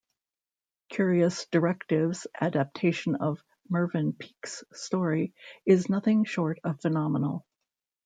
[0.89, 7.45] Curious Directive's adaptation of Mervyn Peake's story is nothing short of phenomenal.